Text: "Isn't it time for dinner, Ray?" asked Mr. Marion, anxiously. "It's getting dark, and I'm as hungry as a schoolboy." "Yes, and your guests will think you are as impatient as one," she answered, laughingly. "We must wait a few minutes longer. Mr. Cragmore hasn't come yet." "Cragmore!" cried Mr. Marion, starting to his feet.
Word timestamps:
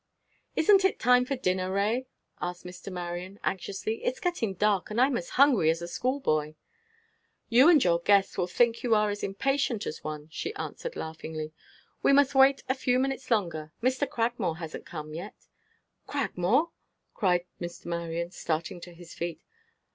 "Isn't 0.55 0.83
it 0.83 0.97
time 0.97 1.25
for 1.25 1.35
dinner, 1.35 1.71
Ray?" 1.71 2.07
asked 2.41 2.65
Mr. 2.65 2.91
Marion, 2.91 3.39
anxiously. 3.43 4.03
"It's 4.03 4.19
getting 4.19 4.55
dark, 4.55 4.89
and 4.89 4.99
I'm 4.99 5.15
as 5.15 5.29
hungry 5.37 5.69
as 5.69 5.79
a 5.79 5.87
schoolboy." 5.87 6.55
"Yes, 7.49 7.69
and 7.69 7.83
your 7.83 7.99
guests 7.99 8.35
will 8.35 8.47
think 8.47 8.81
you 8.81 8.95
are 8.95 9.11
as 9.11 9.21
impatient 9.21 9.85
as 9.85 10.03
one," 10.03 10.27
she 10.31 10.55
answered, 10.55 10.95
laughingly. 10.95 11.53
"We 12.01 12.13
must 12.13 12.33
wait 12.33 12.63
a 12.67 12.73
few 12.73 12.97
minutes 12.97 13.29
longer. 13.29 13.73
Mr. 13.83 14.09
Cragmore 14.09 14.57
hasn't 14.57 14.87
come 14.87 15.13
yet." 15.13 15.35
"Cragmore!" 16.07 16.71
cried 17.13 17.45
Mr. 17.61 17.85
Marion, 17.85 18.31
starting 18.31 18.81
to 18.81 18.93
his 18.95 19.13
feet. 19.13 19.43